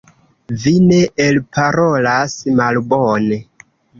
Vi 0.63 0.71
ne 0.85 1.01
elparolas 1.25 2.35
malbone. 2.61 3.41